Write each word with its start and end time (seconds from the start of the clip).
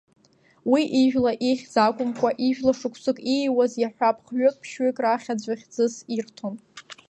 Уи 0.71 0.81
ижәла, 1.01 1.31
ихьӡ 1.49 1.73
акәымкәа, 1.85 2.29
ижәла 2.47 2.73
шықәсык 2.79 3.17
ииуаз, 3.35 3.73
иаҳҳәап, 3.81 4.17
хҩык, 4.25 4.55
ԥшьҩык 4.61 4.97
рахь 5.03 5.27
аӡәы 5.33 5.53
хьӡыс 5.59 5.95
ирҭон. 6.15 6.55